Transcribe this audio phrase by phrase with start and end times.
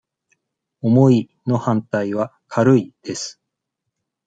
[0.81, 3.39] 「重い」の反対は「軽い」です。